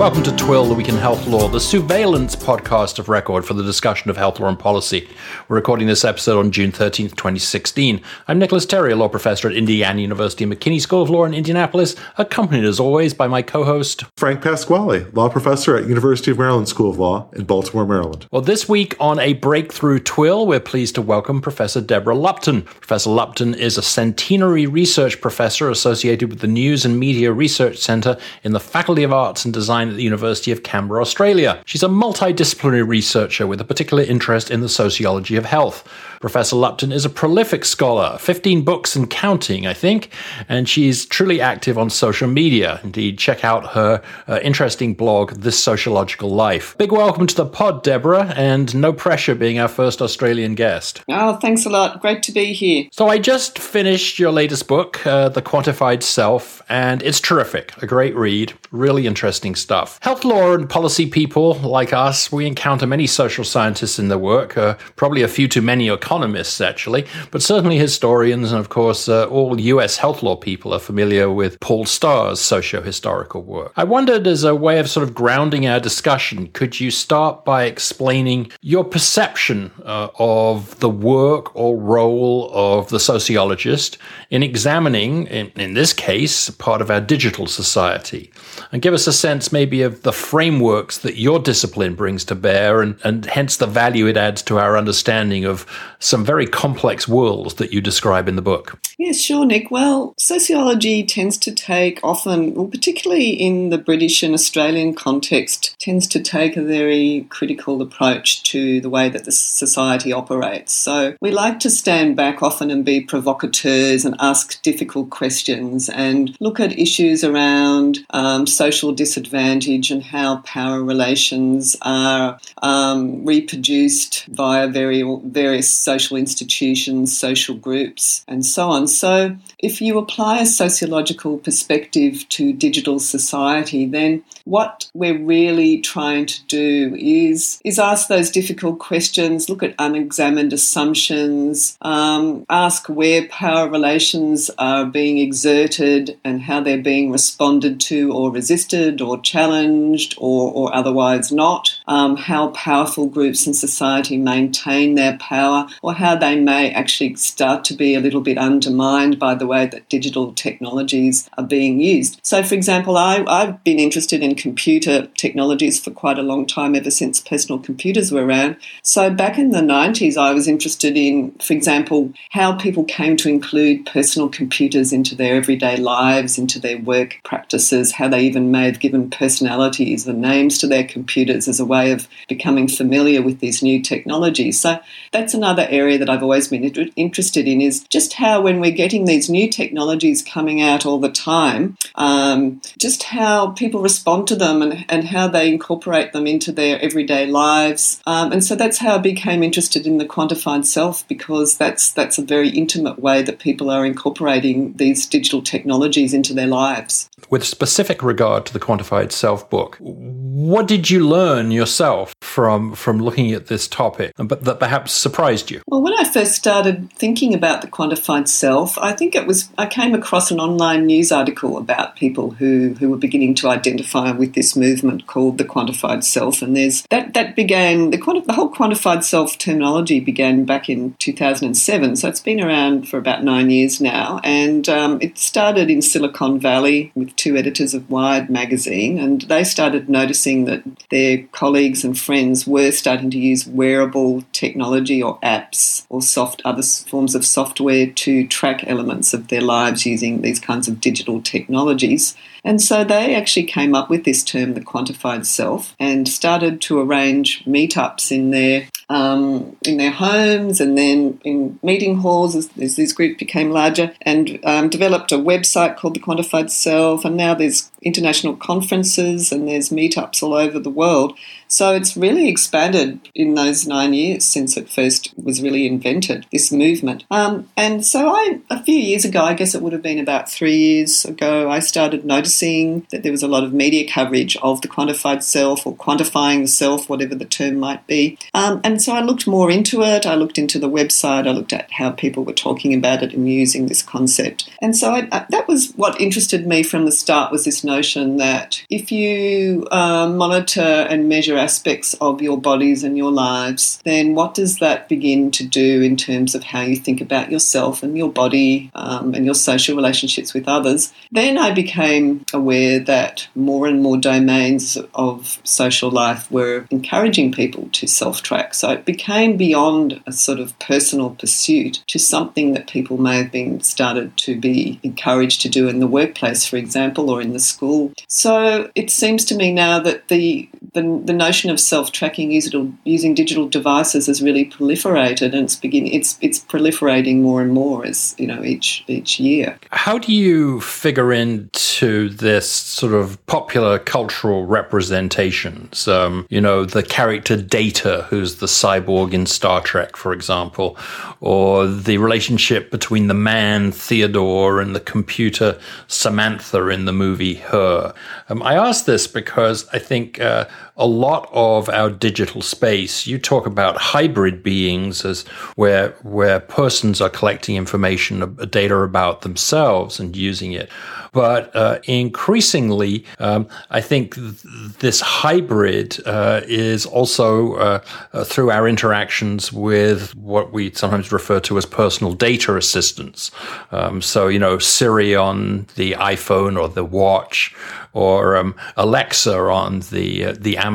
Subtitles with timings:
[0.00, 3.62] Welcome to Twill, the Week in Health Law, the surveillance podcast of record for the
[3.62, 5.06] discussion of health law and policy.
[5.46, 8.00] We're recording this episode on June 13th, 2016.
[8.26, 11.96] I'm Nicolas Terry, a law professor at Indiana University McKinney School of Law in Indianapolis,
[12.16, 16.88] accompanied as always by my co-host Frank Pasquale, law professor at University of Maryland School
[16.88, 18.26] of Law in Baltimore, Maryland.
[18.32, 22.62] Well, this week on a breakthrough Twill, we're pleased to welcome Professor Deborah Lupton.
[22.62, 28.16] Professor Lupton is a centenary research professor associated with the News and Media Research Centre
[28.44, 31.62] in the Faculty of Arts and Design at the University of Canberra, Australia.
[31.66, 35.86] She's a multidisciplinary researcher with a particular interest in the sociology of health.
[36.20, 40.10] Professor Lupton is a prolific scholar, 15 books and counting, I think,
[40.50, 42.78] and she's truly active on social media.
[42.84, 46.76] Indeed, check out her uh, interesting blog, This Sociological Life.
[46.76, 51.02] Big welcome to the pod, Deborah, and no pressure being our first Australian guest.
[51.08, 52.02] Oh, thanks a lot.
[52.02, 52.84] Great to be here.
[52.92, 57.74] So, I just finished your latest book, uh, The Quantified Self, and it's terrific.
[57.82, 59.98] A great read, really interesting stuff.
[60.02, 64.58] Health law and policy people like us, we encounter many social scientists in their work,
[64.58, 69.26] uh, probably a few too many economists, actually, but certainly historians, and of course, uh,
[69.26, 73.72] all US health law people are familiar with Paul Starr's socio historical work.
[73.76, 77.62] I wondered, as a way of sort of grounding our discussion, could you start by
[77.62, 83.96] explaining your perception uh, of the work or role of the sociologist
[84.30, 88.32] in examining, in, in this case, part of our digital society?
[88.72, 92.82] And give us a sense maybe of the frameworks that your discipline brings to bear
[92.82, 95.64] and, and hence the value it adds to our understanding of
[96.00, 98.78] some very complex worlds that you describe in the book.
[98.98, 99.70] Yes, sure, Nick.
[99.70, 106.06] Well, sociology tends to take often, well, particularly in the British and Australian context, tends
[106.08, 110.72] to take a very critical approach to the way that the society operates.
[110.72, 116.36] So we like to stand back often and be provocateurs and ask difficult questions and
[116.40, 124.68] look at issues around um, social disadvantage and how power relations are um, reproduced via
[124.68, 128.86] very, various social institutions, social groups, and so on.
[128.86, 136.26] So, if you apply a sociological perspective to digital society, then what we're really trying
[136.26, 143.26] to do is, is ask those difficult questions, look at unexamined assumptions, um, ask where
[143.28, 150.14] power relations are being exerted and how they're being responded to or resisted or challenged
[150.18, 156.14] or, or otherwise not, um, how powerful groups in society maintain their power or how
[156.14, 160.32] they may actually start to be a little bit undermined by the way that digital
[160.32, 162.20] technologies are being used.
[162.22, 166.76] So, for example, I, I've been interested in computer technologies for quite a long time,
[166.76, 168.56] ever since personal computers were around.
[168.82, 173.28] So, back in the 90s, I was interested in, for example, how people came to
[173.28, 178.66] include personal computers into their everyday lives, into their work practices, how they even may
[178.66, 183.40] have given personalities and names to their computers as a way of becoming familiar with
[183.40, 184.60] these new technologies.
[184.60, 184.80] So,
[185.12, 186.64] that's another area that I've always been
[186.96, 191.10] interested in is just how when we're getting these new technologies coming out all the
[191.10, 196.52] time, um, just how people respond to them and, and how they incorporate them into
[196.52, 198.00] their everyday lives.
[198.06, 202.18] Um, and so that's how I became interested in the quantified self because that's that's
[202.18, 207.08] a very intimate way that people are incorporating these digital technologies into their lives.
[207.28, 212.98] With specific regard to the quantified self book, what did you learn yourself from from
[212.98, 215.62] looking at this topic, but that perhaps surprised you?
[215.66, 219.66] Well, when I first started thinking about the quantified self, I think it was I
[219.66, 224.34] came across an online news article about people who who were beginning to identify with
[224.34, 228.52] this movement called the quantified self, and there's that that began the quanti- the whole
[228.52, 233.80] quantified self terminology began back in 2007, so it's been around for about nine years
[233.80, 239.22] now, and um, it started in Silicon Valley with two editors of Wired magazine, and
[239.22, 241.49] they started noticing that their colleagues
[241.84, 247.24] and friends were starting to use wearable technology or apps or soft other forms of
[247.24, 252.16] software to track elements of their lives using these kinds of digital technologies.
[252.44, 256.80] And so they actually came up with this term, the quantified self, and started to
[256.80, 262.74] arrange meetups in their um, in their homes and then in meeting halls as, as
[262.74, 267.04] this group became larger, and um, developed a website called the Quantified Self.
[267.04, 271.16] And now there's international conferences and there's meetups all over the world.
[271.46, 276.52] So it's really expanded in those nine years since it first was really invented, this
[276.52, 277.04] movement.
[277.10, 280.30] Um, and so I, a few years ago, I guess it would have been about
[280.30, 284.36] three years ago, I started noticing noticing that there was a lot of media coverage
[284.42, 288.18] of the quantified self or quantifying the self, whatever the term might be.
[288.34, 290.06] Um, and so I looked more into it.
[290.06, 291.26] I looked into the website.
[291.26, 294.48] I looked at how people were talking about it and using this concept.
[294.62, 298.16] And so I, I, that was what interested me from the start was this notion
[298.18, 304.14] that if you uh, monitor and measure aspects of your bodies and your lives, then
[304.14, 307.96] what does that begin to do in terms of how you think about yourself and
[307.96, 310.92] your body um, and your social relationships with others?
[311.10, 317.68] Then I became aware that more and more domains of social life were encouraging people
[317.72, 318.54] to self track.
[318.54, 323.32] So it became beyond a sort of personal pursuit to something that people may have
[323.32, 327.40] been started to be encouraged to do in the workplace, for example, or in the
[327.40, 327.92] school.
[328.08, 333.14] So it seems to me now that the the, the notion of self tracking using
[333.14, 338.14] digital devices has really proliferated, and it's beginning it's it's proliferating more and more as
[338.18, 339.58] you know each each year.
[339.70, 345.88] How do you figure into this sort of popular cultural representations?
[345.88, 350.76] Um, you know, the character Data, who's the cyborg in Star Trek, for example,
[351.20, 355.58] or the relationship between the man Theodore and the computer
[355.88, 357.94] Samantha in the movie Her.
[358.28, 360.20] Um, I ask this because I think.
[360.20, 360.46] Uh,
[360.80, 365.22] a lot of our digital space, you talk about hybrid beings as
[365.54, 370.70] where where persons are collecting information, uh, data about themselves and using it.
[371.12, 374.42] But uh, increasingly, um, I think th-
[374.78, 377.80] this hybrid uh, is also uh,
[378.12, 383.32] uh, through our interactions with what we sometimes refer to as personal data assistants.
[383.72, 387.54] Um, so, you know, Siri on the iPhone or the watch,
[387.92, 390.69] or um, Alexa on the uh, the Amazon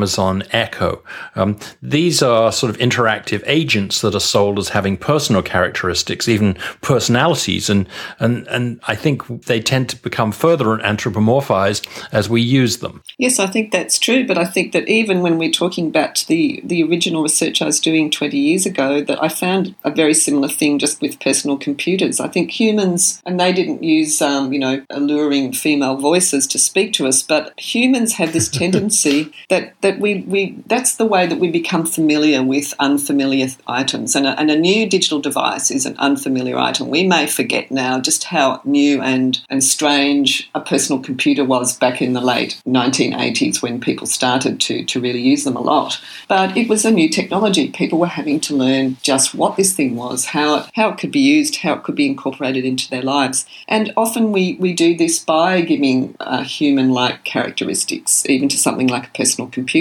[0.52, 1.04] Echo.
[1.36, 6.56] Um, these are sort of interactive agents that are sold as having personal characteristics, even
[6.82, 7.88] personalities, and
[8.20, 13.04] and and I think they tend to become further anthropomorphized as we use them.
[13.18, 16.62] Yes, I think that's true, but I think that even when we're talking about the
[16.64, 20.48] the original research I was doing 20 years ago, that I found a very similar
[20.48, 22.20] thing just with personal computers.
[22.20, 26.94] I think humans, and they didn't use um, you know alluring female voices to speak
[26.94, 31.40] to us, but humans have this tendency that, that we, we that's the way that
[31.40, 34.16] we become familiar with unfamiliar items.
[34.16, 36.90] And a, and a new digital device is an unfamiliar item.
[36.90, 42.02] We may forget now just how new and, and strange a personal computer was back
[42.02, 46.02] in the late 1980s when people started to, to really use them a lot.
[46.28, 47.70] But it was a new technology.
[47.70, 51.12] People were having to learn just what this thing was, how it, how it could
[51.12, 53.46] be used, how it could be incorporated into their lives.
[53.68, 58.58] And often we, we do this by giving uh, a human like characteristics, even to
[58.58, 59.75] something like a personal computer.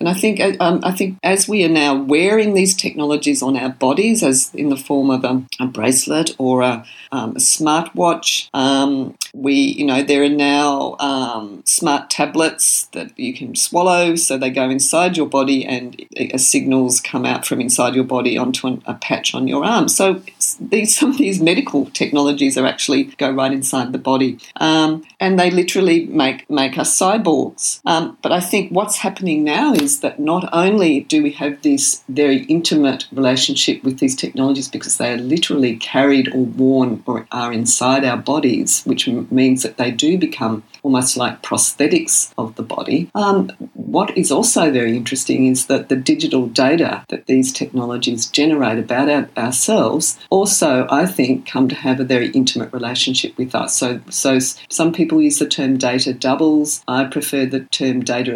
[0.00, 3.56] And I think uh, um, I think as we are now wearing these technologies on
[3.56, 8.48] our bodies, as in the form of a, a bracelet or a, um, a smartwatch,
[8.54, 14.38] um, we you know there are now um, smart tablets that you can swallow, so
[14.38, 16.00] they go inside your body and
[16.36, 19.88] signals come out from inside your body onto an, a patch on your arm.
[19.88, 20.22] So
[20.60, 25.38] these some of these medical technologies are actually go right inside the body, um, and
[25.38, 27.80] they literally make make us cyborgs.
[27.84, 32.02] Um, but I think what's happening now is that not only do we have this
[32.08, 37.52] very intimate relationship with these technologies because they are literally carried or worn or are
[37.52, 43.10] inside our bodies, which means that they do become almost like prosthetics of the body.
[43.14, 48.78] Um, what is also very interesting is that the digital data that these technologies generate
[48.78, 53.76] about our, ourselves also, I think, come to have a very intimate relationship with us.
[53.76, 56.82] So, so some people use the term data doubles.
[56.86, 58.32] I prefer the term data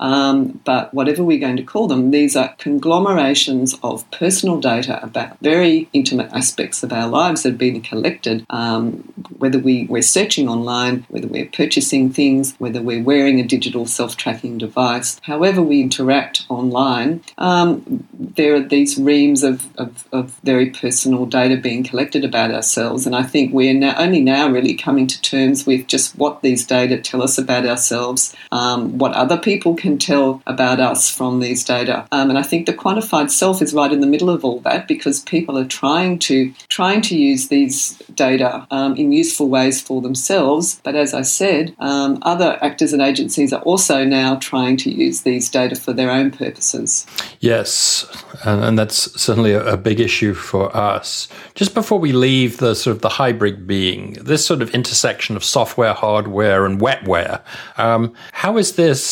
[0.00, 5.38] Um, but whatever we're going to call them, these are conglomerations of personal data about
[5.40, 8.96] very intimate aspects of our lives that have been collected, um,
[9.38, 14.16] whether we, we're searching online, whether we're purchasing things, whether we're wearing a digital self
[14.16, 20.70] tracking device, however we interact online, um, there are these reams of, of, of, very
[20.70, 23.06] personal data being collected about ourselves.
[23.06, 26.66] And I think we're now, only now really coming to terms with just what these
[26.66, 31.64] data tell us about ourselves, um, what other people can tell about us from these
[31.64, 32.06] data.
[32.12, 34.88] Um, and I think the quantified self is right in the middle of all that
[34.88, 40.02] because people are trying to trying to use these data um, in useful ways for
[40.02, 40.80] themselves.
[40.82, 45.22] But as I said, um, other actors and agencies are also now trying to use
[45.22, 47.06] these data for their own purposes.
[47.40, 48.06] Yes,
[48.44, 51.28] and, and that's certainly a, a, big issue for us.
[51.54, 55.44] Just before we leave the sort of the hybrid being, this sort of intersection of
[55.44, 57.40] software, hardware, and wetware,
[57.78, 59.04] um, how is this,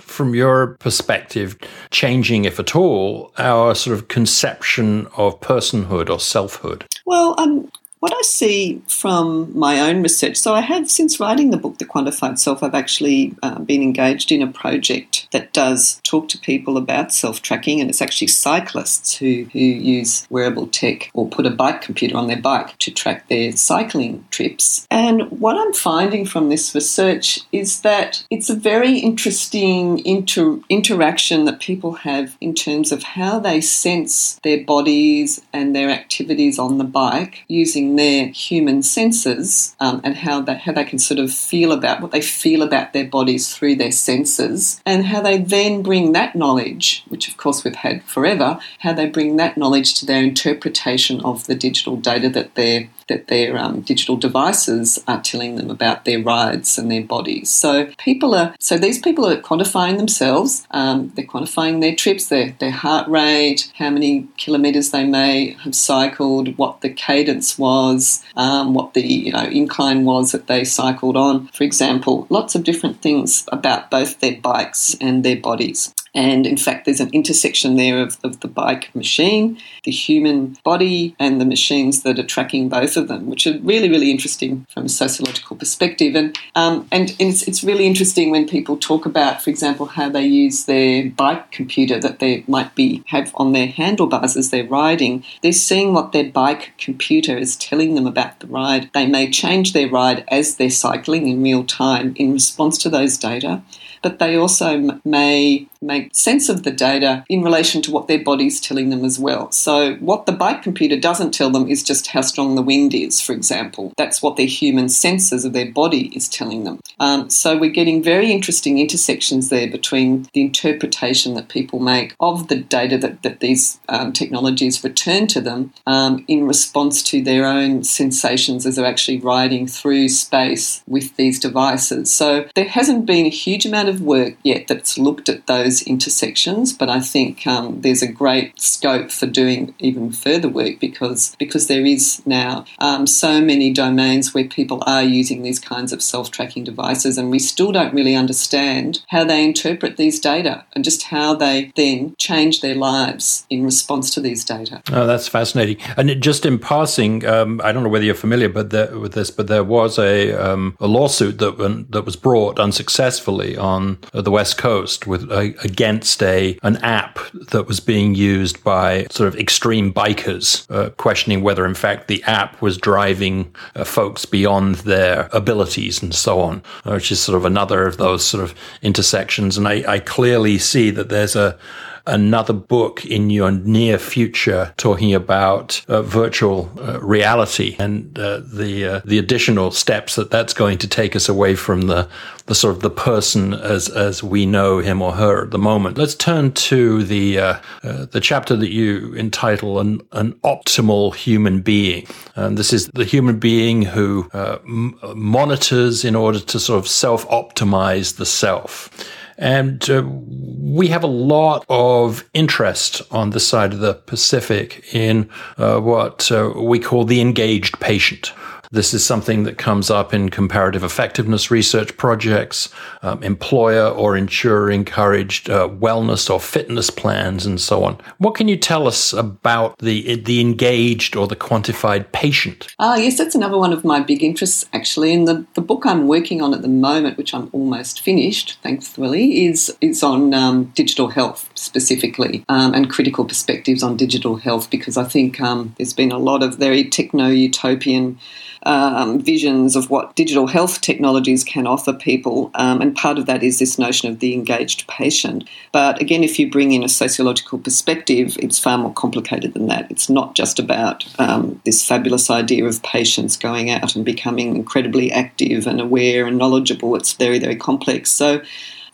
[0.00, 1.56] from your perspective,
[1.90, 6.84] changing, if at all, our sort of conception of personhood or selfhood?
[7.06, 7.70] Well, um,
[8.04, 11.86] what I see from my own research, so I have, since writing the book, The
[11.86, 16.76] Quantified Self, I've actually uh, been engaged in a project that does talk to people
[16.76, 21.50] about self tracking, and it's actually cyclists who, who use wearable tech or put a
[21.50, 24.86] bike computer on their bike to track their cycling trips.
[24.90, 31.46] And what I'm finding from this research is that it's a very interesting inter- interaction
[31.46, 36.76] that people have in terms of how they sense their bodies and their activities on
[36.76, 41.32] the bike using their human senses um, and how they, how they can sort of
[41.32, 45.82] feel about what they feel about their bodies through their senses and how they then
[45.82, 50.06] bring that knowledge, which of course we've had forever, how they bring that knowledge to
[50.06, 55.56] their interpretation of the digital data that they're that their um, digital devices are telling
[55.56, 57.50] them about their rides and their bodies.
[57.50, 60.66] So people are so these people are quantifying themselves.
[60.70, 65.74] Um, they're quantifying their trips, their their heart rate, how many kilometres they may have
[65.74, 71.16] cycled, what the cadence was, um, what the you know incline was that they cycled
[71.16, 71.48] on.
[71.48, 75.94] For example, lots of different things about both their bikes and their bodies.
[76.14, 81.16] And in fact, there's an intersection there of, of the bike machine, the human body,
[81.18, 84.84] and the machines that are tracking both of them, which are really, really interesting from
[84.84, 86.14] a sociological perspective.
[86.14, 90.24] And, um, and it's, it's really interesting when people talk about, for example, how they
[90.24, 95.24] use their bike computer that they might be have on their handlebars as they're riding.
[95.42, 98.90] They're seeing what their bike computer is telling them about the ride.
[98.94, 103.18] They may change their ride as they're cycling in real time in response to those
[103.18, 103.62] data
[104.04, 108.60] but they also may make sense of the data in relation to what their body's
[108.60, 109.50] telling them as well.
[109.52, 113.20] So, what the bike computer doesn't tell them is just how strong the wind is,
[113.20, 113.92] for example.
[113.96, 116.80] That's what their human senses of their body is telling them.
[117.00, 122.48] Um, so, we're getting very interesting intersections there between the interpretation that people make of
[122.48, 127.46] the data that, that these um, technologies return to them um, in response to their
[127.46, 132.12] own sensations as they're actually riding through space with these devices.
[132.12, 136.72] So, there hasn't been a huge amount of work yet that's looked at those intersections,
[136.72, 141.66] but I think um, there's a great scope for doing even further work because because
[141.66, 146.64] there is now um, so many domains where people are using these kinds of self-tracking
[146.64, 151.34] devices, and we still don't really understand how they interpret these data and just how
[151.34, 154.82] they then change their lives in response to these data.
[154.92, 155.78] Oh, that's fascinating.
[155.96, 159.30] And just in passing, um, I don't know whether you're familiar with, the, with this,
[159.30, 164.58] but there was a, um, a lawsuit that that was brought unsuccessfully on the West
[164.58, 167.18] Coast with a, against a an app
[167.50, 172.22] that was being used by sort of extreme bikers, uh, questioning whether in fact the
[172.24, 177.36] app was driving uh, folks beyond their abilities and so on, uh, which is sort
[177.36, 179.58] of another of those sort of intersections.
[179.58, 181.58] And I, I clearly see that there's a
[182.06, 188.84] another book in your near future talking about uh, virtual uh, reality and uh, the
[188.84, 192.08] uh, the additional steps that that's going to take us away from the
[192.46, 195.96] the sort of the person as as we know him or her at the moment.
[195.96, 201.62] Let's turn to the uh, uh, the chapter that you entitle an an optimal human
[201.62, 202.06] being.
[202.34, 207.26] And this is the human being who m- monitors in order to sort of self
[207.28, 208.90] optimize the self.
[209.36, 215.28] And uh, we have a lot of interest on this side of the Pacific in
[215.58, 218.32] uh, what uh, we call the engaged patient.
[218.70, 222.68] This is something that comes up in comparative effectiveness research projects,
[223.02, 227.98] um, employer or insurer encouraged uh, wellness or fitness plans, and so on.
[228.18, 232.68] What can you tell us about the the engaged or the quantified patient?
[232.78, 235.12] Ah, yes, that's another one of my big interests actually.
[235.12, 239.46] In the, the book I'm working on at the moment, which I'm almost finished, thankfully,
[239.46, 244.96] is is on um, digital health specifically um, and critical perspectives on digital health because
[244.96, 248.18] I think um, there's been a lot of very techno utopian
[248.64, 253.42] um, visions of what digital health technologies can offer people, um, and part of that
[253.42, 255.44] is this notion of the engaged patient.
[255.72, 259.90] But again, if you bring in a sociological perspective, it's far more complicated than that.
[259.90, 265.12] It's not just about um, this fabulous idea of patients going out and becoming incredibly
[265.12, 266.96] active and aware and knowledgeable.
[266.96, 268.10] It's very, very complex.
[268.10, 268.42] So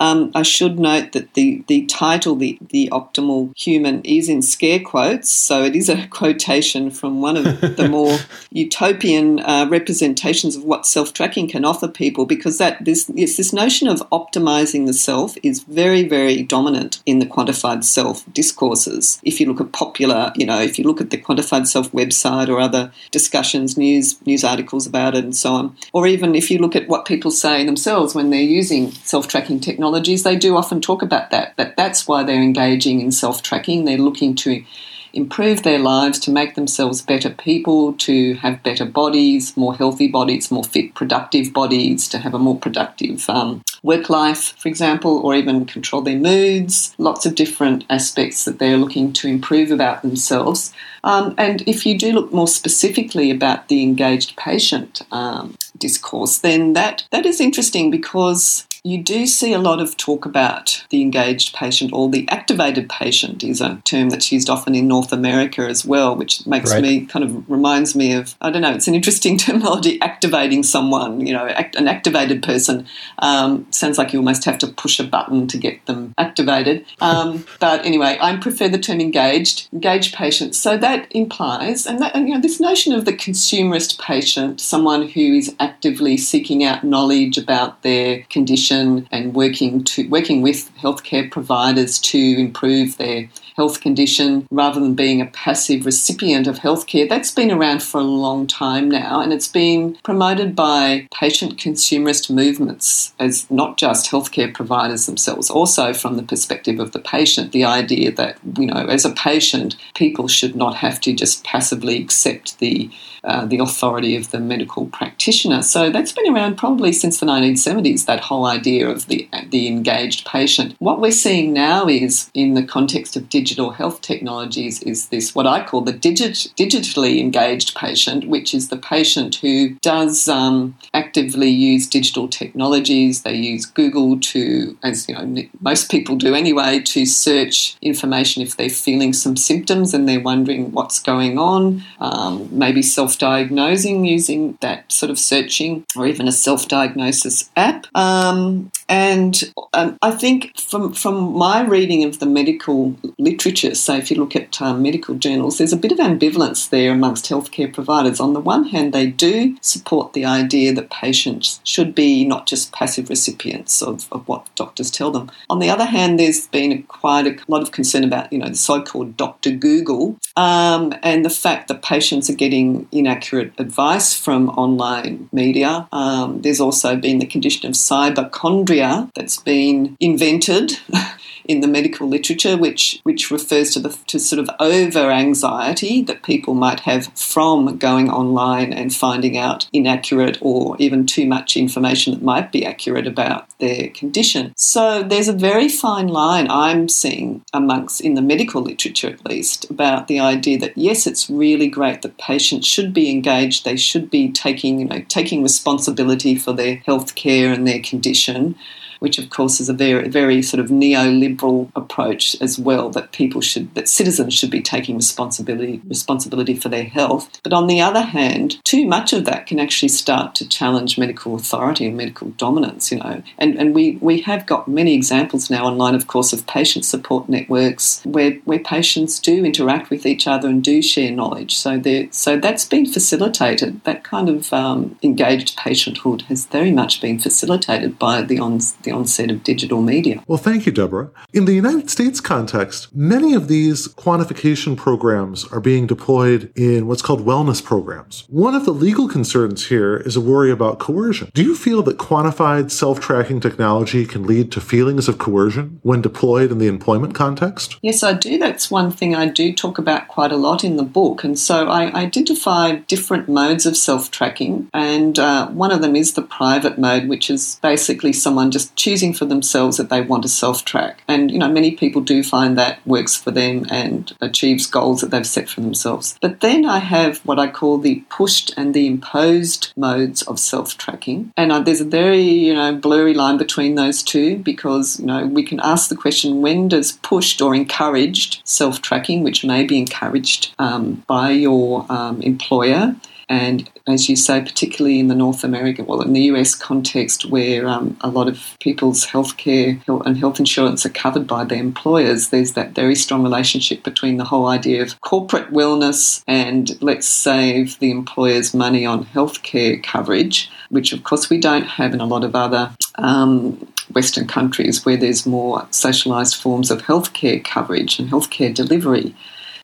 [0.01, 4.81] um, I should note that the, the title, the, the Optimal Human, is in scare
[4.81, 8.19] quotes, so it is a quotation from one of the more
[8.51, 13.53] utopian uh, representations of what self tracking can offer people, because that this yes, this
[13.53, 19.21] notion of optimizing the self is very very dominant in the quantified self discourses.
[19.23, 22.49] If you look at popular, you know, if you look at the quantified self website
[22.49, 26.59] or other discussions, news news articles about it, and so on, or even if you
[26.59, 30.81] look at what people say themselves when they're using self tracking technologies, they do often
[30.81, 31.57] talk about that.
[31.57, 33.85] That that's why they're engaging in self tracking.
[33.85, 34.65] They're looking to
[35.13, 40.53] improve their lives, to make themselves better people, to have better bodies, more healthy bodies,
[40.53, 45.35] more fit, productive bodies, to have a more productive um, work life, for example, or
[45.35, 46.95] even control their moods.
[46.97, 50.73] Lots of different aspects that they're looking to improve about themselves.
[51.03, 56.75] Um, and if you do look more specifically about the engaged patient um, discourse, then
[56.75, 61.55] that, that is interesting because you do see a lot of talk about the engaged
[61.55, 65.85] patient or the activated patient is a term that's used often in North America as
[65.85, 66.83] well, which makes right.
[66.83, 68.73] me kind of reminds me of I don't know.
[68.73, 70.01] It's an interesting terminology.
[70.01, 72.87] Activating someone, you know, act, an activated person
[73.19, 76.87] um, sounds like you almost have to push a button to get them activated.
[77.01, 80.55] Um, but anyway, I prefer the term engaged, engaged patient.
[80.55, 85.09] So that implies, and, that, and you know, this notion of the consumerist patient, someone
[85.09, 90.71] who is actively seeking out knowledge about their condition condition and working to working with
[90.77, 97.09] healthcare providers to improve their health condition rather than being a passive recipient of healthcare.
[97.09, 102.31] That's been around for a long time now and it's been promoted by patient consumerist
[102.31, 107.65] movements as not just healthcare providers themselves, also from the perspective of the patient, the
[107.65, 112.59] idea that, you know, as a patient, people should not have to just passively accept
[112.61, 112.91] the
[113.25, 115.63] uh, the authority of the medical practitioner.
[115.63, 120.27] So that's been around probably since the 1970s, that whole idea of the, the engaged
[120.27, 120.75] patient.
[120.79, 125.47] What we're seeing now is, in the context of digital health technologies, is this what
[125.47, 131.49] I call the digit, digitally engaged patient, which is the patient who does um, actively
[131.49, 133.23] use digital technologies.
[133.23, 138.57] They use Google to, as you know, most people do anyway, to search information if
[138.57, 141.83] they're feeling some symptoms and they're wondering what's going on.
[142.01, 147.51] Um, maybe self self diagnosing using that sort of searching or even a self diagnosis
[147.57, 147.87] app.
[147.97, 154.11] Um, and um, I think from, from my reading of the medical literature, so if
[154.11, 158.19] you look at um, medical journals, there's a bit of ambivalence there amongst healthcare providers.
[158.19, 162.73] On the one hand, they do support the idea that patients should be not just
[162.73, 165.31] passive recipients of, of what doctors tell them.
[165.49, 168.49] On the other hand, there's been a, quite a lot of concern about, you know,
[168.49, 169.53] the so-called Dr.
[169.53, 175.89] Google um, and the fact that patients are getting inaccurate advice from online media.
[175.93, 180.79] Um, there's also been the condition of cyberchondria that's been invented
[181.51, 186.23] in the medical literature, which which refers to the to sort of over anxiety that
[186.23, 192.15] people might have from going online and finding out inaccurate or even too much information
[192.15, 194.53] that might be accurate about their condition.
[194.57, 199.69] So there's a very fine line I'm seeing amongst in the medical literature at least
[199.71, 204.09] about the idea that yes, it's really great that patients should be engaged, they should
[204.09, 208.55] be taking you know taking responsibility for their health care and their condition
[209.01, 213.41] which of course is a very, very sort of neoliberal approach as well that people
[213.41, 217.41] should, that citizens should be taking responsibility responsibility for their health.
[217.43, 221.35] But on the other hand, too much of that can actually start to challenge medical
[221.35, 222.93] authority and medical dominance.
[222.93, 226.47] You know, and and we we have got many examples now online, of course, of
[226.47, 231.57] patient support networks where where patients do interact with each other and do share knowledge.
[231.57, 233.83] So so that's been facilitated.
[233.85, 238.90] That kind of um, engaged patienthood has very much been facilitated by the on the
[238.91, 240.23] the onset of digital media.
[240.27, 241.11] Well, thank you, Deborah.
[241.33, 247.03] In the United States context, many of these quantification programs are being deployed in what's
[247.03, 248.25] called wellness programs.
[248.29, 251.31] One of the legal concerns here is a worry about coercion.
[251.35, 256.03] Do you feel that quantified self tracking technology can lead to feelings of coercion when
[256.03, 257.79] deployed in the employment context?
[257.83, 258.39] Yes, I do.
[258.39, 261.23] That's one thing I do talk about quite a lot in the book.
[261.23, 266.15] And so I identify different modes of self tracking, and uh, one of them is
[266.15, 270.29] the private mode, which is basically someone just choosing for themselves that they want to
[270.29, 271.03] self track.
[271.07, 275.11] And, you know, many people do find that works for them and achieves goals that
[275.11, 276.19] they've set for themselves.
[276.23, 280.79] But then I have what I call the pushed and the imposed modes of self
[280.79, 281.33] tracking.
[281.37, 285.43] And there's a very, you know, blurry line between those two because, you know, we
[285.43, 290.55] can ask the question when does pushed or encouraged self tracking, which may be encouraged
[290.59, 292.97] um, by your um, employer,
[293.31, 297.69] and as you say, particularly in the North American, well, in the US context, where
[297.69, 302.55] um, a lot of people's healthcare and health insurance are covered by their employers, there's
[302.55, 307.93] that very strong relationship between the whole idea of corporate wellness and let's save the
[307.93, 312.35] employer's money on healthcare coverage, which of course we don't have in a lot of
[312.35, 319.15] other um, Western countries where there's more socialised forms of healthcare coverage and healthcare delivery.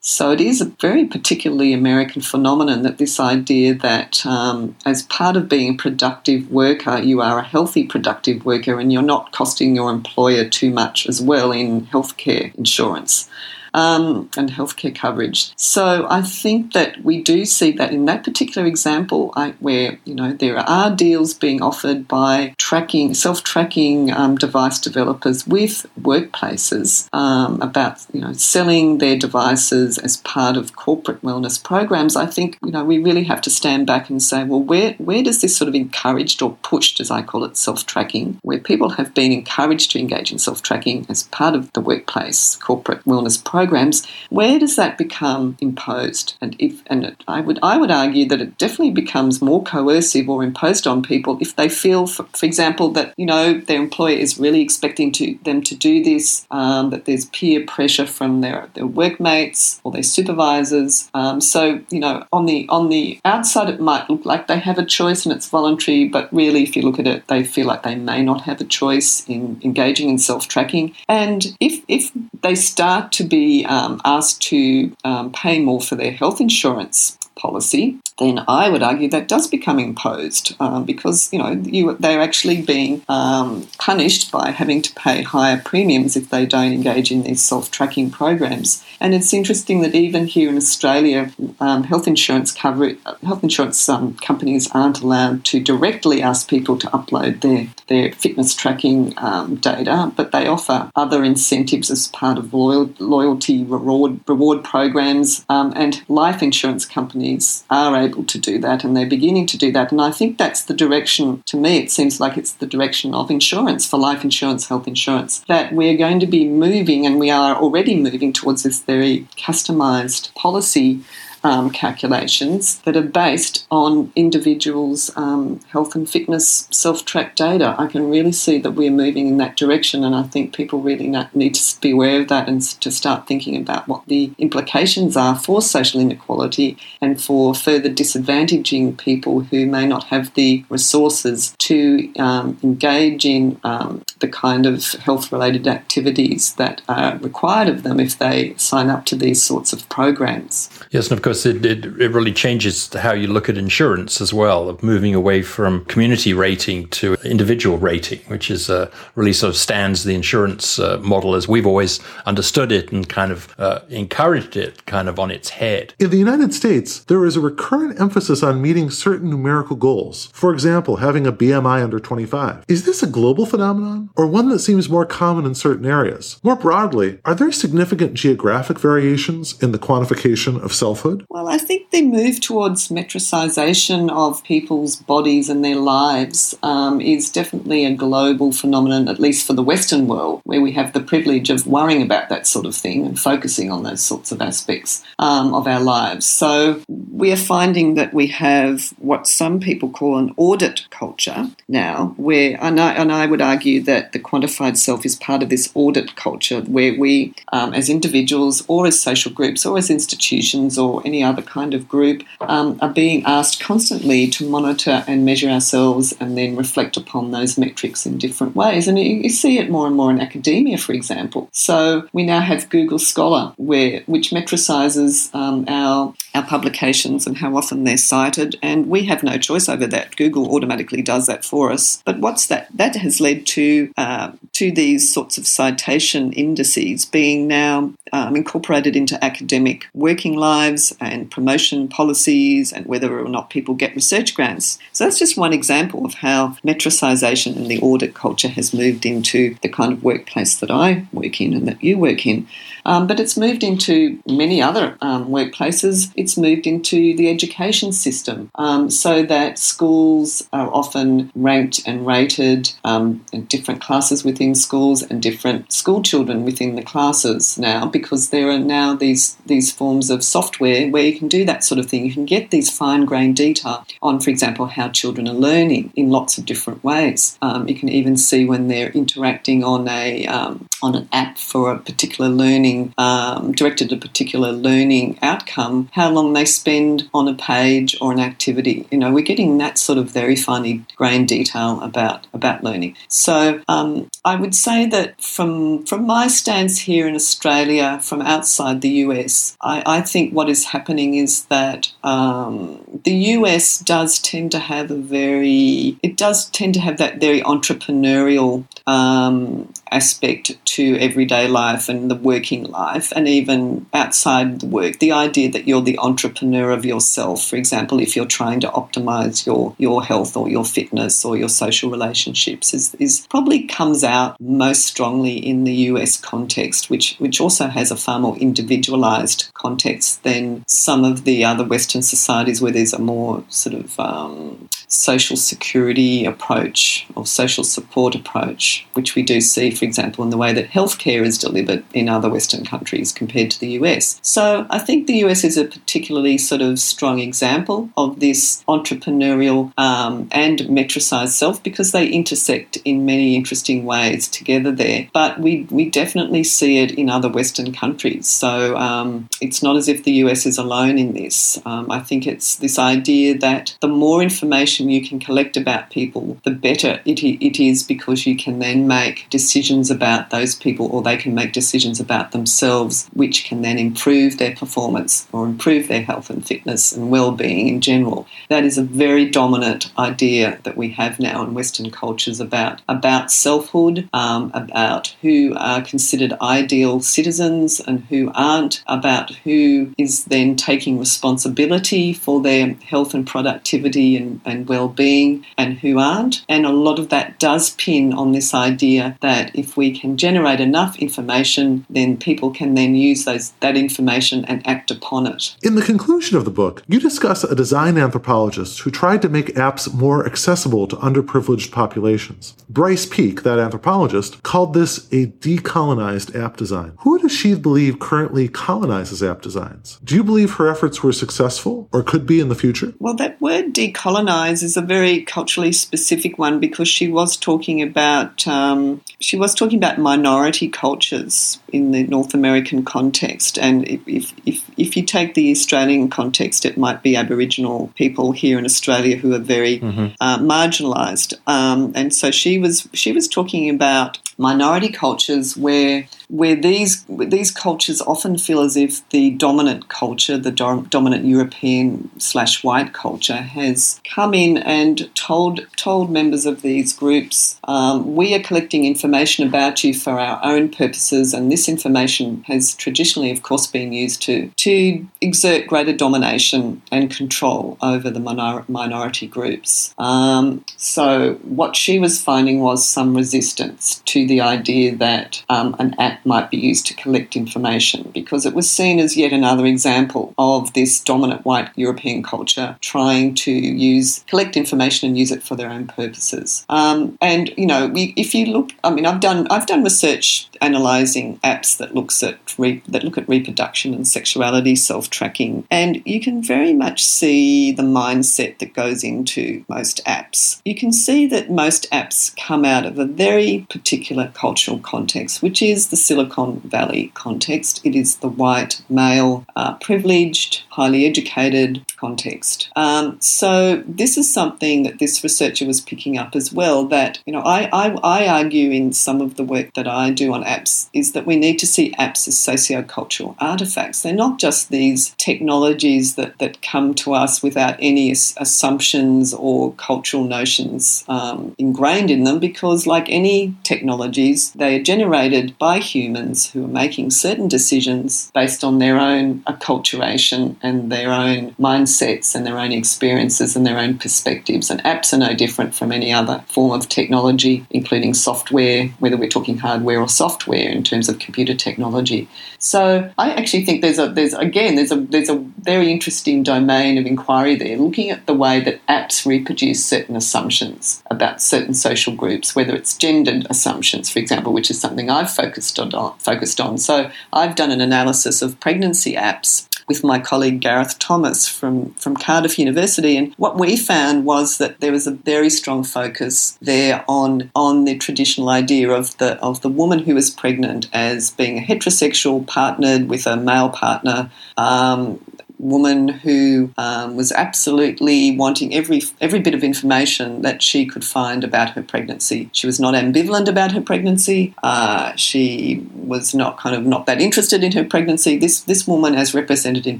[0.09, 5.35] So it is a very particularly American phenomenon that this idea that um, as part
[5.35, 9.75] of being a productive worker, you are a healthy productive worker and you're not costing
[9.75, 13.29] your employer too much as well in healthcare insurance.
[13.77, 15.51] Um, and healthcare coverage.
[15.55, 20.15] So I think that we do see that in that particular example, I, where you
[20.15, 27.61] know there are deals being offered by tracking, self-tracking um, device developers with workplaces um,
[27.61, 32.15] about you know selling their devices as part of corporate wellness programs.
[32.15, 35.21] I think you know we really have to stand back and say, well, where where
[35.21, 39.13] does this sort of encouraged or pushed, as I call it, self-tracking, where people have
[39.13, 43.37] been encouraged to engage in self-tracking as part of the workplace corporate wellness
[43.67, 46.37] programs, where does that become imposed?
[46.41, 50.29] And if and it, I would I would argue that it definitely becomes more coercive
[50.29, 54.15] or imposed on people if they feel, for, for example, that you know their employer
[54.15, 58.69] is really expecting to them to do this, um, that there's peer pressure from their
[58.73, 61.09] their workmates or their supervisors.
[61.13, 64.77] Um, so you know on the on the outside it might look like they have
[64.77, 67.83] a choice and it's voluntary, but really if you look at it, they feel like
[67.83, 70.95] they may not have a choice in engaging in self-tracking.
[71.09, 76.11] And if if they start to be um, asked to um, pay more for their
[76.11, 81.51] health insurance policy, then I would argue that does become imposed um, because you know
[81.51, 86.73] you, they're actually being um, punished by having to pay higher premiums if they don't
[86.73, 88.83] engage in these self-tracking programs.
[88.99, 94.15] And it's interesting that even here in Australia, um, health insurance cover health insurance um,
[94.15, 100.11] companies aren't allowed to directly ask people to upload their their fitness tracking um, data,
[100.15, 106.01] but they offer other incentives as part of loyal, loyalty reward reward programs, um, and
[106.09, 107.26] life insurance companies
[107.69, 109.91] are able to do that, and they're beginning to do that.
[109.91, 111.43] And I think that's the direction.
[111.47, 115.39] To me, it seems like it's the direction of insurance for life insurance, health insurance,
[115.47, 120.33] that we're going to be moving, and we are already moving towards this very customized
[120.35, 121.01] policy
[121.43, 127.75] um, calculations that are based on individuals' um, health and fitness self track data.
[127.77, 131.07] I can really see that we're moving in that direction, and I think people really
[131.33, 135.35] need to be aware of that and to start thinking about what the implications are
[135.35, 142.11] for social inequality and for further disadvantaging people who may not have the resources to
[142.17, 147.99] um, engage in um, the kind of health related activities that are required of them
[147.99, 150.69] if they sign up to these sorts of programs.
[150.91, 154.33] Yes, and of course, it, it, it, really changes how you look at insurance as
[154.33, 159.49] well, of moving away from community rating to individual rating, which is uh, really sort
[159.49, 163.79] of stands the insurance uh, model as we've always understood it and kind of uh,
[163.89, 165.93] encouraged it kind of on its head.
[165.99, 170.27] In the United States, there is a recurrent emphasis on meeting certain numerical goals.
[170.27, 172.63] For example, having a BMI under 25.
[172.69, 176.39] Is this a global phenomenon or one that seems more common in certain areas?
[176.41, 181.16] More broadly, are there significant geographic variations in the quantification of selfhood?
[181.29, 187.31] Well, I think the move towards metricization of people's bodies and their lives um, is
[187.31, 191.49] definitely a global phenomenon, at least for the Western world, where we have the privilege
[191.49, 195.53] of worrying about that sort of thing and focusing on those sorts of aspects um,
[195.53, 196.25] of our lives.
[196.25, 202.13] So we are finding that we have what some people call an audit culture now,
[202.17, 205.71] where, and I, and I would argue that the quantified self is part of this
[205.73, 211.05] audit culture where we, um, as individuals or as social groups or as institutions or
[211.07, 216.13] any other kind of group, um, are being asked constantly to monitor and measure ourselves
[216.19, 218.87] and then reflect upon those metrics in different ways.
[218.87, 221.49] And you, you see it more and more in academia, for example.
[221.51, 221.77] So
[222.13, 227.83] we now have Google Scholar, where which metricizes um, our our publications and how often
[227.83, 230.15] they're cited, and we have no choice over that.
[230.15, 232.03] Google automatically does that for us.
[232.05, 232.67] But what's that?
[232.75, 238.95] That has led to uh, to these sorts of citation indices being now um, incorporated
[238.95, 244.79] into academic working lives and promotion policies, and whether or not people get research grants.
[244.93, 249.55] So that's just one example of how metricization and the audit culture has moved into
[249.61, 252.47] the kind of workplace that I work in and that you work in.
[252.87, 256.11] Um, but it's moved into many other um, workplaces.
[256.15, 262.71] It's moved into the education system um, so that schools are often ranked and rated
[262.85, 268.29] um, in different classes within schools and different school children within the classes now because
[268.29, 271.87] there are now these, these forms of software where you can do that sort of
[271.87, 272.05] thing.
[272.05, 276.09] You can get these fine grained detail on, for example, how children are learning in
[276.09, 277.37] lots of different ways.
[277.41, 281.71] Um, you can even see when they're interacting on a um, on an app for
[281.71, 287.33] a particular learning, um, directed a particular learning outcome, how long they spend on a
[287.33, 288.87] page or an activity.
[288.91, 292.95] You know, we're getting that sort of very finely grained detail about about learning.
[293.07, 298.81] So um, I would say that from from my stance here in Australia, from outside
[298.81, 300.76] the US, I, I think what is happening
[301.15, 306.79] is that um, the US does tend to have a very it does tend to
[306.79, 313.85] have that very entrepreneurial um, aspect to everyday life and the working life, and even
[313.93, 314.99] outside the work.
[314.99, 319.45] The idea that you're the entrepreneur of yourself, for example, if you're trying to optimize
[319.45, 324.39] your, your health or your fitness or your social relationships, is, is probably comes out
[324.39, 330.23] most strongly in the US context, which, which also has a far more individualized context
[330.23, 335.35] than some of the other Western societies where there's a more sort of um, social
[335.35, 340.53] security approach or social support approach, which we do see, for example, in the way
[340.53, 344.19] that healthcare is delivered in other Western countries compared to the US.
[344.23, 349.77] So I think the US is a particularly sort of strong example of this entrepreneurial
[349.77, 355.09] um, and metricized self because they intersect in many interesting ways together there.
[355.13, 358.27] But we, we definitely see it in other Western countries.
[358.27, 361.59] So um, it's not as if the US is alone in this.
[361.65, 365.89] Um, I think it's this idea that the more information information you can collect about
[365.89, 370.87] people, the better it, it is because you can then make decisions about those people
[370.91, 375.87] or they can make decisions about themselves, which can then improve their performance or improve
[375.87, 378.27] their health and fitness and well-being in general.
[378.49, 383.31] That is a very dominant idea that we have now in Western cultures about about
[383.31, 390.55] selfhood, um, about who are considered ideal citizens and who aren't, about who is then
[390.55, 396.45] taking responsibility for their health and productivity and, and well-being and who aren't.
[396.47, 400.59] And a lot of that does pin on this idea that if we can generate
[400.59, 405.55] enough information, then people can then use those that information and act upon it.
[405.63, 409.55] In the conclusion of the book, you discuss a design anthropologist who tried to make
[409.55, 412.55] apps more accessible to underprivileged populations.
[412.69, 416.93] Bryce Peak, that anthropologist, called this a decolonized app design.
[416.99, 419.99] Who does she believe currently colonizes app designs?
[420.03, 422.93] Do you believe her efforts were successful or could be in the future?
[422.99, 428.47] Well, that word decolonize is a very culturally specific one because she was talking about
[428.47, 434.69] um, she was talking about minority cultures in the North American context, and if, if
[434.77, 439.33] if you take the Australian context, it might be Aboriginal people here in Australia who
[439.33, 440.07] are very mm-hmm.
[440.19, 446.55] uh, marginalised, um, and so she was she was talking about minority cultures where where
[446.55, 452.63] these these cultures often feel as if the dominant culture, the do- dominant European slash
[452.63, 458.41] white culture, has come in and told told members of these groups, um, we are
[458.41, 463.67] collecting information about you for our own purposes, and this information has traditionally, of course,
[463.67, 469.93] been used to to exert greater domination and control over the minor- minority groups.
[469.97, 475.95] Um, so what she was finding was some resistance to the idea that um, an
[476.25, 480.73] might be used to collect information because it was seen as yet another example of
[480.73, 485.69] this dominant white European culture trying to use collect information and use it for their
[485.69, 486.65] own purposes.
[486.69, 490.49] Um, and you know, we, if you look, I mean, I've done I've done research
[490.61, 496.01] analysing apps that looks at re, that look at reproduction and sexuality, self tracking, and
[496.05, 500.61] you can very much see the mindset that goes into most apps.
[500.65, 505.61] You can see that most apps come out of a very particular cultural context, which
[505.61, 507.81] is the Silicon Valley context.
[507.83, 512.69] It is the white, male, uh, privileged, highly educated context.
[512.75, 516.85] Um, so this is something that this researcher was picking up as well.
[516.85, 517.85] That you know, I, I,
[518.19, 521.35] I argue in some of the work that I do on apps is that we
[521.35, 524.01] need to see apps as socio-cultural artifacts.
[524.01, 530.23] They're not just these technologies that that come to us without any assumptions or cultural
[530.23, 536.65] notions um, ingrained in them, because like any technologies, they are generated by humans who
[536.65, 542.57] are making certain decisions based on their own acculturation and their own mindsets and their
[542.57, 544.69] own experiences and their own perspectives.
[544.69, 549.29] And apps are no different from any other form of technology, including software, whether we're
[549.29, 552.29] talking hardware or software in terms of computer technology.
[552.59, 556.97] So I actually think there's a there's again there's a there's a very interesting domain
[556.97, 562.15] of inquiry there, looking at the way that apps reproduce certain assumptions about certain social
[562.15, 565.86] groups, whether it's gendered assumptions, for example, which is something I've focused on
[566.19, 566.77] focused on.
[566.77, 572.15] So I've done an analysis of pregnancy apps with my colleague Gareth Thomas from, from
[572.15, 573.15] Cardiff University.
[573.15, 577.85] And what we found was that there was a very strong focus there on, on
[577.85, 582.45] the traditional idea of the, of the woman who was pregnant as being a heterosexual,
[582.45, 584.29] partnered with a male partner.
[584.57, 585.23] Um,
[585.59, 591.43] woman who um, was absolutely wanting every every bit of information that she could find
[591.43, 592.49] about her pregnancy.
[592.53, 594.53] She was not ambivalent about her pregnancy.
[594.63, 598.37] Uh, she was not kind of not that interested in her pregnancy.
[598.37, 599.99] This this woman, as represented in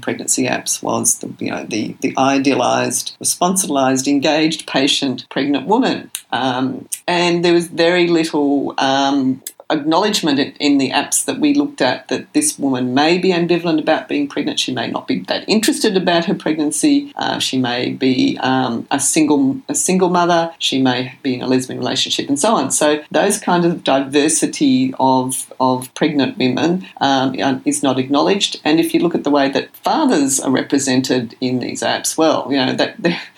[0.00, 6.10] pregnancy apps, was the you know the the idealized, responsibilized, engaged, patient pregnant woman.
[6.30, 12.08] Um, and there was very little um, acknowledgement in the apps that we looked at
[12.08, 14.58] that this woman may be ambivalent about being pregnant.
[14.58, 17.12] She may not be that interested about her pregnancy.
[17.16, 20.54] Uh, she may be um, a single a single mother.
[20.58, 22.70] She may be in a lesbian relationship, and so on.
[22.70, 28.60] So those kind of diversity of of pregnant women um, is not acknowledged.
[28.64, 32.46] And if you look at the way that fathers are represented in these apps, well,
[32.50, 32.96] you know that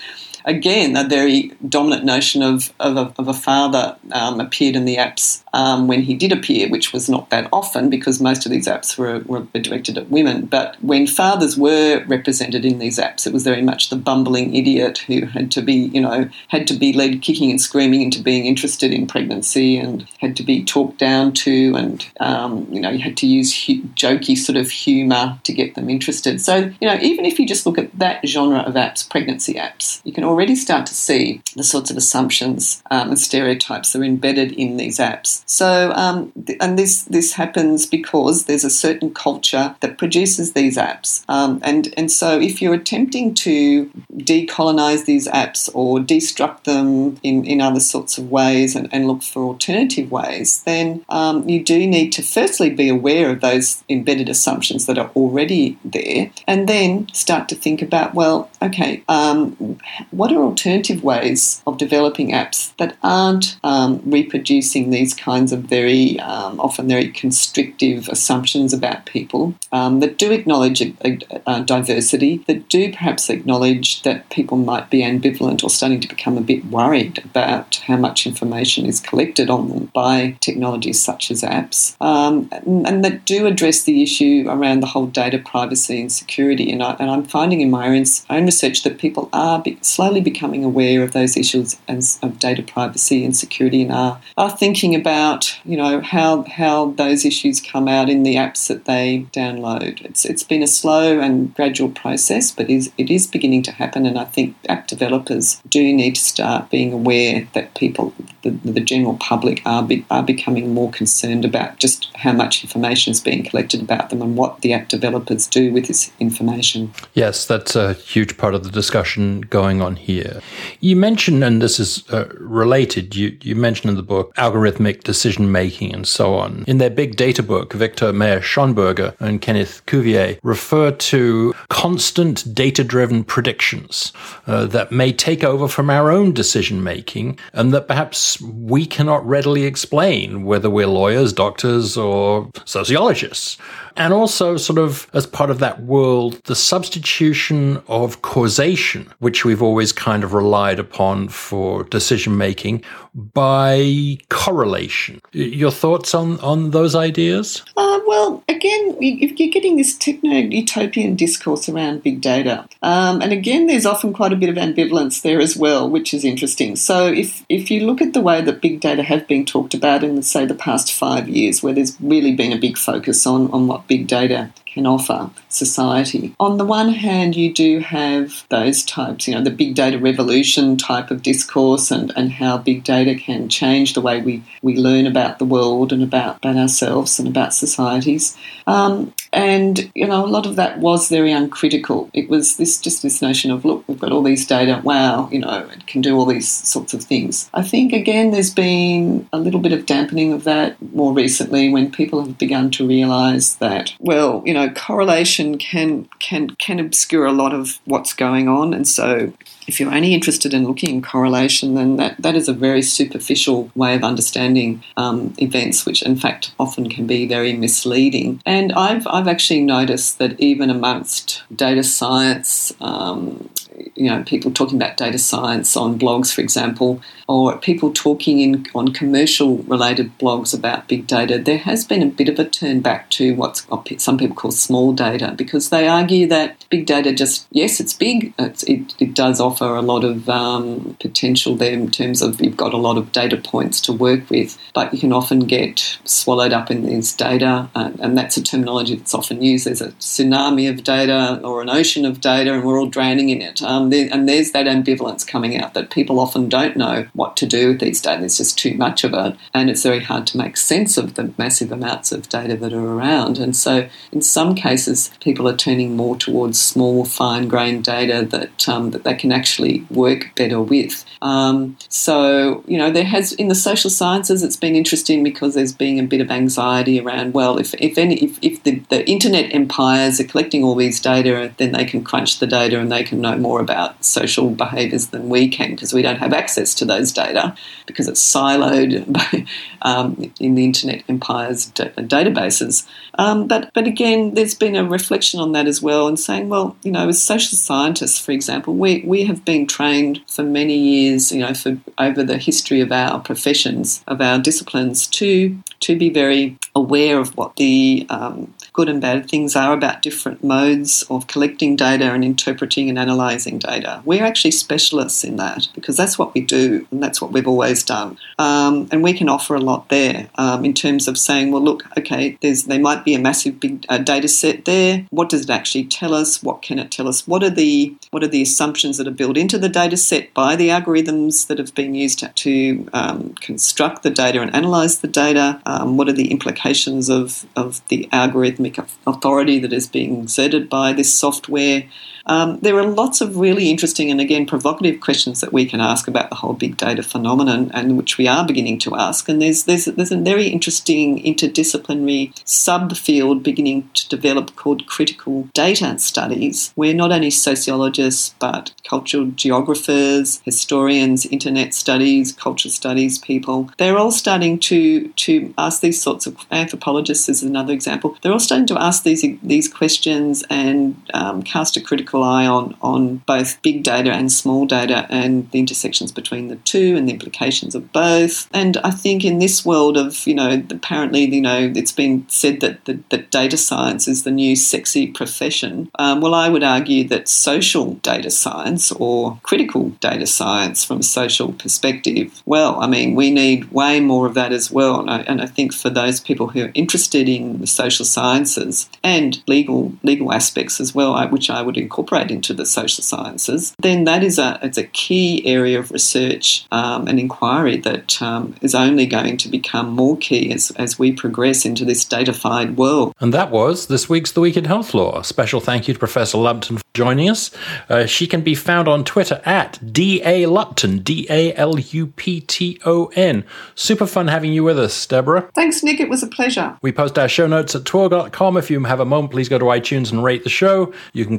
[0.44, 4.96] again, a very dominant notion of, of, a, of a father um, appeared in the
[4.96, 8.66] apps um, when he did appear, which was not that often because most of these
[8.66, 10.46] apps were, were directed at women.
[10.46, 14.98] But when fathers were represented in these apps, it was very much the bumbling idiot
[14.98, 18.46] who had to be, you know, had to be led kicking and screaming into being
[18.46, 23.00] interested in pregnancy and had to be talked down to, and um, you know, you
[23.00, 26.40] had to use hu- jokey sort of humour to get them interested.
[26.40, 30.00] So, you know, even if you just look at that genre of apps, pregnancy apps,
[30.04, 34.04] you can already start to see the sorts of assumptions um, and stereotypes that are
[34.04, 35.42] embedded in these apps.
[35.46, 40.76] So, um, th- and this this happens because there's a certain culture that produces these
[40.76, 47.18] apps, um, and and so if you're attempting to decolonize these apps or destruct them
[47.22, 51.62] in, in other sorts of ways and, and look for alternative ways, then um, you
[51.64, 56.68] do need to firstly be aware of those embedded assumptions that are already there, and
[56.68, 59.78] then start to think about well, okay, um,
[60.10, 66.18] what are alternative ways of developing apps that aren't um, reproducing these kinds of very
[66.20, 72.38] um, often very constrictive assumptions about people um, that do acknowledge a, a, a diversity,
[72.46, 76.64] that do perhaps acknowledge that people might be ambivalent or starting to become a bit
[76.66, 82.48] worried about how much information is collected on them by technologies such as apps, um,
[82.52, 86.70] and, and, that do address the issue around the whole data privacy and security.
[86.70, 88.04] And, I, am finding in my own
[88.50, 93.36] research that people are slowly becoming aware of those issues as, of data privacy and
[93.36, 98.24] security and are, are thinking about, you know, how, how those issues come out in
[98.24, 100.04] the apps that they download.
[100.04, 104.04] It's, it's been a slow and gradual process, but is, it is beginning to happen.
[104.04, 108.80] And I think app developers do need to start being aware that people, the, the
[108.80, 113.44] general public, are, be, are becoming more concerned about just how much information is being
[113.44, 116.92] collected about them and what the app developers do with this information.
[117.14, 120.40] Yes, that's a huge part of the discussion going on here.
[120.80, 125.52] You mentioned, and this is uh, related, you, you mentioned in the book algorithmic decision
[125.52, 126.64] making and so on.
[126.66, 133.24] In their big data book, Viktor Mayer-Schönberger and Kenneth Cukier refer to constant data driven
[133.24, 134.12] predictions
[134.46, 139.26] uh, that may take over from our own decision making and that perhaps we cannot
[139.26, 143.58] readily explain, whether we're lawyers, doctors, or sociologists.
[143.96, 149.62] And also, sort of as part of that world, the substitution of causation, which we've
[149.62, 155.20] always kind of relied upon for decision making, by correlation.
[155.32, 157.62] Your thoughts on, on those ideas?
[157.76, 163.32] Uh, well, again, if you're getting this techno utopian discourse around big data, um, and
[163.32, 166.76] again, there's often quite a bit of ambivalence there as well, which is interesting.
[166.76, 170.04] So, if, if you look at the way that big data have been talked about
[170.04, 173.66] in, say, the past five years, where there's really been a big focus on, on
[173.66, 176.34] what big data can offer society.
[176.38, 180.76] On the one hand, you do have those types, you know, the big data revolution
[180.76, 185.06] type of discourse and, and how big data can change the way we, we learn
[185.06, 188.36] about the world and about, about ourselves and about societies.
[188.66, 192.10] Um, and you know, a lot of that was very uncritical.
[192.12, 194.80] It was this just this notion of look, we've got all these data.
[194.82, 197.48] Wow, you know, it can do all these sorts of things.
[197.54, 201.92] I think again, there's been a little bit of dampening of that more recently when
[201.92, 207.32] people have begun to realise that well, you know, correlation can can can obscure a
[207.32, 209.32] lot of what's going on, and so
[209.70, 213.70] if you're only interested in looking in correlation, then that, that is a very superficial
[213.76, 218.42] way of understanding um, events, which in fact often can be very misleading.
[218.44, 223.48] And I've, I've actually noticed that even amongst data science, um,
[223.94, 228.66] you know, people talking about data science on blogs, for example, or people talking in
[228.74, 232.80] on commercial related blogs about big data, there has been a bit of a turn
[232.80, 233.64] back to what
[233.98, 238.32] some people call small data because they argue that big data just yes, it's big,
[238.38, 242.56] it's, it, it does offer a lot of um, potential there in terms of you've
[242.56, 246.52] got a lot of data points to work with, but you can often get swallowed
[246.52, 249.66] up in these data, and that's a terminology that's often used.
[249.66, 253.42] There's a tsunami of data or an ocean of data, and we're all drowning in
[253.42, 253.62] it.
[253.70, 257.46] Um, there, and there's that ambivalence coming out that people often don't know what to
[257.46, 258.18] do with these data.
[258.18, 261.32] There's just too much of it, and it's very hard to make sense of the
[261.38, 263.38] massive amounts of data that are around.
[263.38, 268.68] And so, in some cases, people are turning more towards small, fine grained data that,
[268.68, 271.04] um, that they can actually work better with.
[271.22, 275.72] Um, so, you know, there has, in the social sciences, it's been interesting because there's
[275.72, 279.54] been a bit of anxiety around, well, if, if, any, if, if the, the internet
[279.54, 283.20] empires are collecting all these data, then they can crunch the data and they can
[283.20, 287.10] know more about social behaviours than we can because we don't have access to those
[287.10, 289.48] data because it's siloed
[289.82, 292.86] um, in the internet empire's databases.
[293.14, 296.76] Um, but, but again, there's been a reflection on that as well and saying, well,
[296.82, 301.32] you know, as social scientists, for example, we, we have been trained for many years,
[301.32, 306.10] you know, for over the history of our professions, of our disciplines, to to be
[306.10, 311.26] very aware of what the um, good and bad things are about different modes of
[311.26, 314.00] collecting data and interpreting and analysing data.
[314.06, 317.84] We're actually specialists in that because that's what we do and that's what we've always
[317.84, 318.16] done.
[318.38, 321.84] Um, and we can offer a lot there um, in terms of saying, well, look,
[321.98, 325.06] okay, there's there might be a massive big uh, data set there.
[325.10, 326.42] What does it actually tell us?
[326.42, 327.28] What can it tell us?
[327.28, 330.56] What are the what are the assumptions that are built into the data set by
[330.56, 335.60] the algorithms that have been used to um, construct the data and analyse the data?
[335.66, 340.92] Um, what are the implications of, of the algorithmic authority that is being exerted by
[340.92, 341.84] this software?
[342.30, 346.06] Um, there are lots of really interesting and again provocative questions that we can ask
[346.06, 349.28] about the whole big data phenomenon, and which we are beginning to ask.
[349.28, 355.98] And there's there's there's a very interesting interdisciplinary subfield beginning to develop called critical data
[355.98, 363.98] studies, where not only sociologists but cultural geographers, historians, internet studies, culture studies people, they're
[363.98, 368.16] all starting to to ask these sorts of anthropologists is another example.
[368.22, 372.46] They're all starting to ask these these questions and um, cast a critical critical eye
[372.46, 377.08] on, on both big data and small data and the intersections between the two and
[377.08, 378.48] the implications of both.
[378.52, 382.60] And I think in this world of, you know, apparently, you know, it's been said
[382.60, 385.90] that, that, that data science is the new sexy profession.
[385.98, 391.02] Um, well, I would argue that social data science or critical data science from a
[391.02, 395.00] social perspective, well, I mean, we need way more of that as well.
[395.00, 398.88] And I, and I think for those people who are interested in the social sciences
[399.02, 403.74] and legal legal aspects as well, which I would incorporate incorporate into the social sciences,
[403.78, 408.54] then that is a, it's a key area of research um, and inquiry that um,
[408.62, 413.14] is only going to become more key as, as we progress into this datafied world.
[413.20, 415.18] And that was this week's The Week in Health Law.
[415.18, 417.50] A special thank you to Professor Lupton for joining us.
[417.88, 420.46] Uh, she can be found on Twitter at D.A.
[420.46, 423.44] Lupton, D A L U P T O N.
[423.74, 425.48] Super fun having you with us, Deborah.
[425.54, 426.00] Thanks, Nick.
[426.00, 426.76] It was a pleasure.
[426.82, 428.56] We post our show notes at twihl.com.
[428.56, 430.92] If you have a moment, please go to iTunes and rate the show.
[431.12, 431.38] You can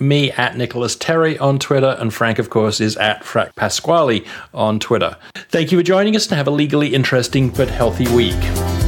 [0.00, 4.24] me at Nicolas Terry on Twitter, and Frank, of course, is at Frank Pasquale
[4.54, 5.16] on Twitter.
[5.50, 8.87] Thank you for joining us and have a legally interesting but healthy week.